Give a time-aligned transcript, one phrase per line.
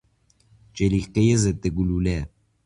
[0.77, 2.19] جلیقهی ضد گلوله